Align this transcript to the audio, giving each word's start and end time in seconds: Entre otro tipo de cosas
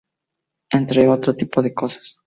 Entre 0.71 1.07
otro 1.07 1.35
tipo 1.35 1.61
de 1.61 1.75
cosas 1.75 2.17